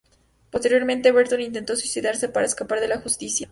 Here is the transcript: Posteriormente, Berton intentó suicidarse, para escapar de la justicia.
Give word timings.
Posteriormente, 0.49 1.11
Berton 1.11 1.41
intentó 1.41 1.75
suicidarse, 1.75 2.27
para 2.27 2.47
escapar 2.47 2.79
de 2.79 2.87
la 2.87 2.97
justicia. 3.01 3.47